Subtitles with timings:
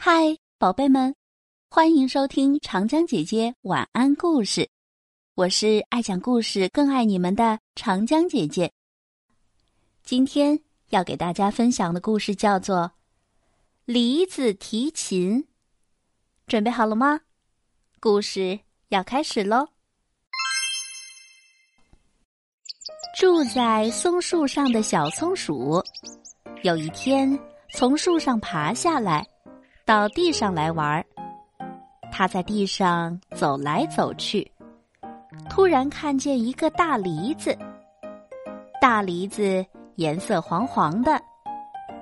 [0.00, 1.12] 嗨，宝贝们，
[1.68, 4.70] 欢迎收听长江姐姐晚安故事。
[5.34, 8.72] 我是爱讲故事、更爱你们的长江姐姐。
[10.04, 10.56] 今天
[10.90, 12.76] 要给大家分享的故事叫做
[13.86, 15.42] 《梨子提琴》，
[16.46, 17.20] 准备好了吗？
[17.98, 18.60] 故事
[18.90, 19.66] 要开始喽！
[23.18, 25.82] 住在松树上的小松鼠，
[26.62, 27.36] 有一天
[27.74, 29.26] 从树上爬下来。
[29.88, 31.02] 到地上来玩儿，
[32.12, 34.46] 他在地上走来走去，
[35.48, 37.56] 突然看见一个大梨子。
[38.82, 41.18] 大梨子颜色黄黄的，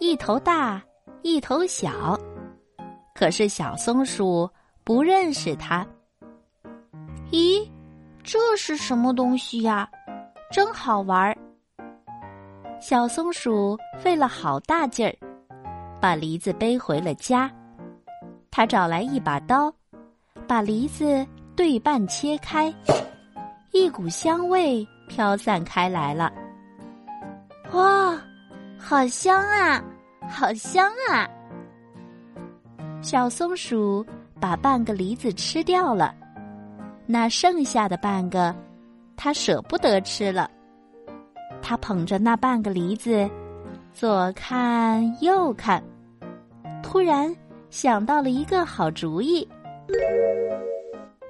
[0.00, 0.82] 一头大，
[1.22, 2.18] 一头小。
[3.14, 4.50] 可是小松鼠
[4.82, 5.86] 不认识它。
[7.30, 7.64] 咦，
[8.24, 9.88] 这是什么东西呀？
[10.50, 11.38] 真好玩儿！
[12.80, 15.14] 小松鼠费了好大劲儿，
[16.00, 17.48] 把梨子背回了家。
[18.50, 19.72] 他找来一把刀，
[20.46, 22.74] 把梨子对半切开，
[23.72, 26.32] 一股香味飘散开来了。
[27.72, 28.18] 哇，
[28.78, 29.82] 好香啊，
[30.28, 31.28] 好香啊！
[33.00, 34.04] 小松鼠
[34.40, 36.14] 把半个梨子吃掉了，
[37.06, 38.54] 那剩下的半个，
[39.16, 40.50] 它舍不得吃了。
[41.62, 43.28] 它捧着那半个梨子，
[43.92, 45.82] 左看右看，
[46.82, 47.32] 突然。
[47.70, 49.46] 想到了一个好主意，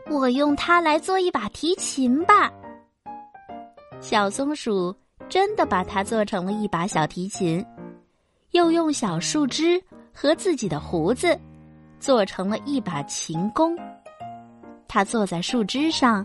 [0.09, 2.51] 我用它来做一把提琴吧。
[4.01, 4.95] 小松鼠
[5.29, 7.65] 真的把它做成了一把小提琴，
[8.53, 9.83] 又用小树枝
[10.15, 11.39] 和自己的胡子
[11.99, 13.77] 做成了一把琴弓。
[14.87, 16.25] 它坐在树枝上，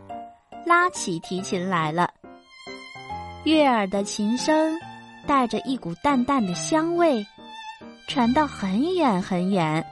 [0.64, 2.08] 拉起提琴来了。
[3.46, 4.80] 悦耳的琴声
[5.28, 7.26] 带着一股淡淡的香味，
[8.08, 9.84] 传到很远很远。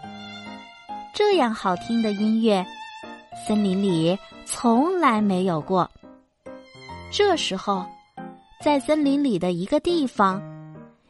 [1.13, 2.65] 这样好听的音乐，
[3.45, 5.89] 森林里从来没有过。
[7.11, 7.85] 这时候，
[8.61, 10.41] 在森林里的一个地方，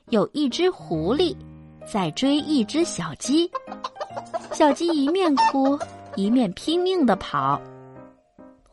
[0.09, 1.35] 有一只狐狸
[1.85, 3.49] 在追一只小鸡。
[4.51, 5.77] 小鸡一面哭，
[6.15, 7.61] 一面拼命的跑。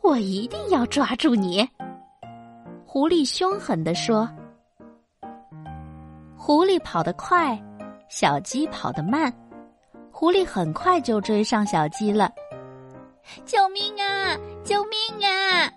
[0.00, 1.68] 我一定要抓住你！
[2.86, 4.28] 狐狸凶狠地说。
[6.36, 7.62] 狐狸跑得快，
[8.08, 9.30] 小鸡跑得慢。
[10.18, 12.28] 狐狸很快就追上小鸡了，
[13.46, 14.36] 救命啊！
[14.64, 15.72] 救命啊！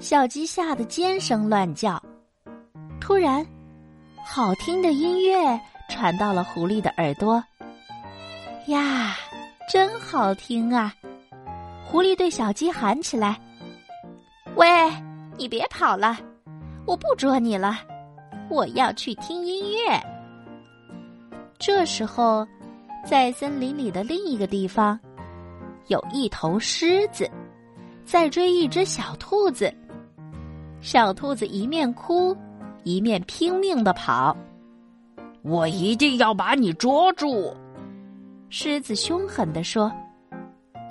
[0.00, 2.02] 小鸡吓得尖声乱叫。
[3.00, 3.46] 突然，
[4.26, 5.38] 好听的音乐
[5.88, 7.40] 传到了狐狸的耳朵。
[8.66, 9.14] 呀，
[9.72, 10.92] 真好听啊！
[11.86, 13.40] 狐狸对小鸡喊起来
[14.56, 14.66] ：“喂，
[15.36, 16.18] 你别跑了，
[16.84, 17.78] 我不捉你了，
[18.48, 19.96] 我要去听音乐。”
[21.56, 22.44] 这时候。
[23.04, 24.98] 在森林里的另一个地方，
[25.88, 27.28] 有一头狮子
[28.04, 29.72] 在追一只小兔子。
[30.80, 32.36] 小兔子一面哭，
[32.84, 34.36] 一面拼命的跑。
[35.42, 37.54] 我一定要把你捉住！
[38.48, 39.90] 狮子凶狠地说。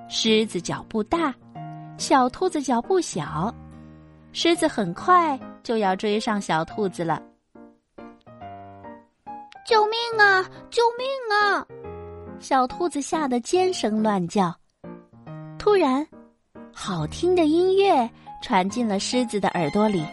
[0.07, 1.33] 狮子脚步大，
[1.97, 3.53] 小兔子脚步小，
[4.33, 7.21] 狮子很快就要追上小兔子了。
[9.67, 10.41] 救命啊！
[10.71, 11.65] 救命啊！
[12.39, 14.55] 小兔子吓得尖声乱叫。
[15.57, 16.07] 突然，
[16.73, 18.09] 好听的音乐
[18.41, 20.03] 传进了狮子的耳朵里。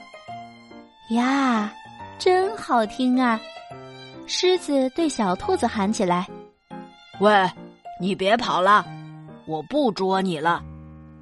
[1.11, 1.73] 呀，
[2.19, 3.41] 真好听啊！
[4.27, 6.27] 狮子对小兔子喊起来
[7.21, 7.49] ：“喂，
[8.01, 8.85] 你别跑了，
[9.47, 10.61] 我不捉你了，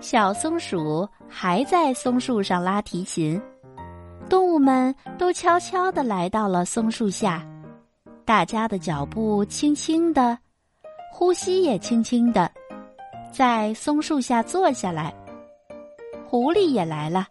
[0.00, 3.41] 小松鼠还在松树上拉提琴。
[4.31, 7.45] 动物们都悄悄地来到了松树下，
[8.25, 10.39] 大家的脚步轻轻的，
[11.13, 12.49] 呼吸也轻轻的，
[13.33, 15.13] 在松树下坐下来。
[16.29, 17.27] 狐狸也来了，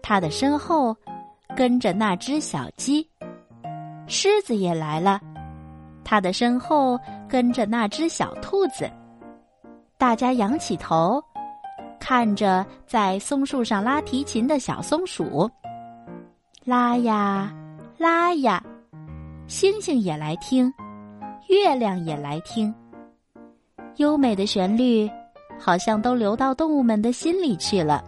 [0.00, 0.96] 它的身后
[1.54, 3.06] 跟着那只小鸡。
[4.06, 5.20] 狮子也来了，
[6.04, 6.98] 它的身后
[7.28, 8.90] 跟着那只小兔子。
[9.98, 11.22] 大家仰起头，
[12.00, 15.50] 看着在松树上拉提琴的小松鼠。
[16.64, 17.52] 拉呀，
[17.98, 18.62] 拉呀，
[19.46, 20.72] 星星也来听，
[21.50, 22.74] 月亮也来听。
[23.96, 25.06] 优美的旋律，
[25.60, 28.02] 好像都流到动物们的心里去了。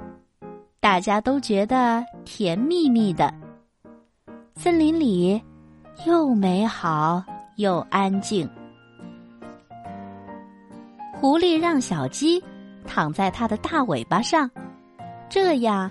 [0.81, 3.31] 大家都觉得甜蜜蜜的。
[4.55, 5.39] 森林里
[6.07, 7.23] 又美好
[7.57, 8.49] 又安静。
[11.13, 12.43] 狐狸让小鸡
[12.87, 14.51] 躺在它的大尾巴上，
[15.29, 15.91] 这样。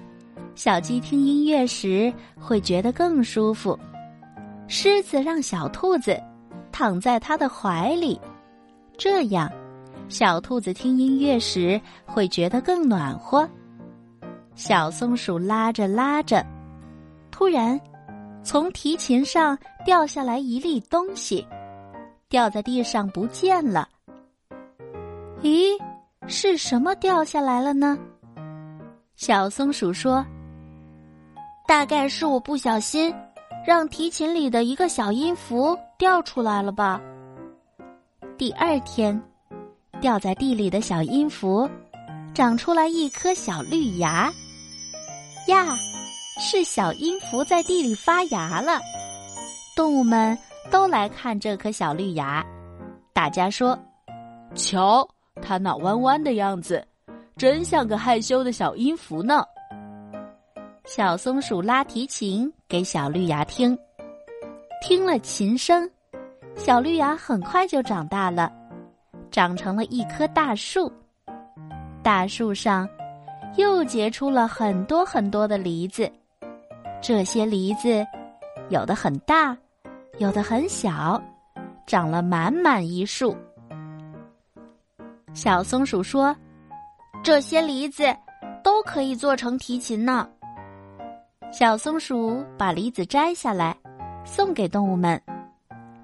[0.55, 3.77] 小鸡听音乐时会觉得更舒服。
[4.67, 6.19] 狮子让小兔子
[6.71, 8.19] 躺在它的怀里，
[8.97, 9.51] 这样，
[10.09, 13.47] 小兔子听音乐时会觉得更暖和。
[14.55, 16.45] 小松鼠拉着拉着，
[17.29, 17.79] 突然，
[18.41, 21.45] 从提琴上掉下来一粒东西，
[22.29, 23.87] 掉在地上不见了。
[25.41, 25.77] 咦，
[26.25, 27.97] 是什么掉下来了呢？
[29.15, 30.25] 小松鼠说
[31.65, 33.13] ：“大概是我不小心，
[33.65, 36.99] 让提琴里的一个小音符掉出来了吧。”
[38.37, 39.19] 第二天，
[40.01, 41.69] 掉在地里的小音符，
[42.33, 44.29] 长出来一颗小绿芽。
[45.47, 45.65] 呀，
[46.41, 48.81] 是小音符在地里发芽了。
[49.77, 50.37] 动物们
[50.69, 52.45] 都来看这颗小绿芽，
[53.13, 53.79] 大家说
[54.55, 55.07] ：“瞧，
[55.41, 56.85] 它那弯弯的样子，
[57.35, 59.43] 真像个害羞的小音符呢。”
[60.85, 63.77] 小松鼠拉提琴给小绿芽听，
[64.81, 65.89] 听了琴声，
[66.55, 68.51] 小绿芽很快就长大了，
[69.31, 70.91] 长成了一棵大树。
[72.03, 72.87] 大树上。
[73.57, 76.11] 又结出了很多很多的梨子，
[77.01, 78.05] 这些梨子
[78.67, 79.57] 有的很大，
[80.17, 81.23] 有的很小，
[81.87, 83.33] 长了满满一树。
[85.33, 86.35] 小松鼠说
[87.25, 88.03] ：“这些梨子
[88.63, 90.29] 都可以做成提琴呢。”
[91.51, 93.75] 小松鼠把梨子摘下来，
[94.23, 95.19] 送给动物们，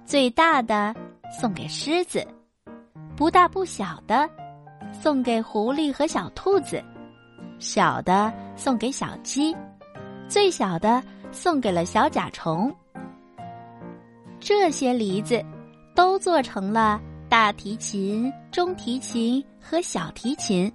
[0.03, 0.95] 最大的
[1.39, 2.25] 送给狮子，
[3.15, 4.27] 不大不小的
[4.91, 6.83] 送给狐狸和小兔子。
[7.59, 9.55] 小的送给小鸡，
[10.27, 12.75] 最小的送给了小甲虫。
[14.39, 15.39] 这些梨子
[15.93, 20.73] 都做成了大提琴、中提琴和小提琴。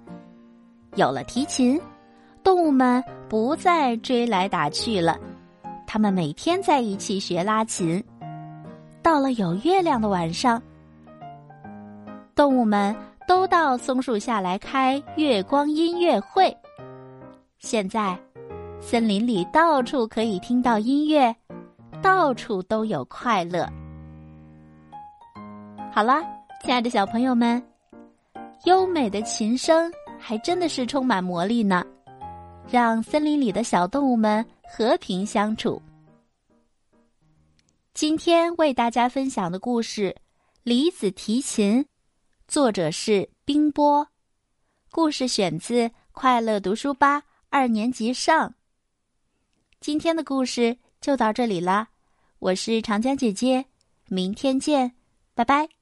[0.97, 1.79] 有了提琴，
[2.43, 5.15] 动物们不再追来打去了，
[5.85, 8.03] 他们每天在一起学拉琴。
[9.03, 10.59] 到了有月亮的晚上，
[12.33, 12.95] 动物们
[13.27, 16.55] 都到松树下来开月光音乐会。
[17.59, 18.17] 现在，
[18.81, 21.33] 森林里到处可以听到音乐，
[22.01, 23.69] 到处都有快乐。
[25.91, 26.23] 好了，
[26.63, 27.63] 亲爱的小朋友们，
[28.65, 29.91] 优美的琴声
[30.27, 31.85] 还真的是充满魔力呢，
[32.69, 35.81] 让森林里的小动物们和平相处。
[37.93, 40.13] 今天为大家分享的故事
[40.63, 41.81] 《李子提琴》，
[42.45, 44.05] 作者是冰波，
[44.91, 47.21] 故事选自《快乐读书吧》。
[47.47, 48.53] 二年级上。
[49.79, 51.87] 今天的故事就到这里啦，
[52.39, 53.63] 我是长江姐姐，
[54.09, 54.91] 明天见，
[55.33, 55.76] 拜拜。